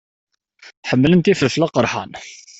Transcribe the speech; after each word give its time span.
Ḥemmlent 0.89 1.31
ifelfel 1.31 1.65
aqerḥan. 1.67 2.11